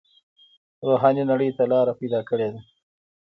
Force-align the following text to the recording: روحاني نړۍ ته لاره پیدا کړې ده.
روحاني 0.87 1.23
نړۍ 1.31 1.49
ته 1.57 1.63
لاره 1.71 1.93
پیدا 1.99 2.21
کړې 2.29 2.47
ده. 2.53 2.61